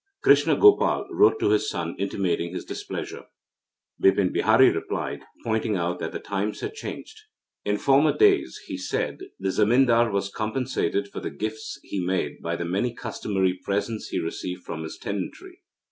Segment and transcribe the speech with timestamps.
[0.23, 3.25] Krishna Gopal wrote to his son intimating his displeasure.
[3.99, 7.19] Bipin Bihari replied, pointing out that the times had changed.
[7.65, 12.55] In former days, he said, the zemindar was compensated for the gifts he made by
[12.55, 15.59] the many customary presents he received from his tenantry.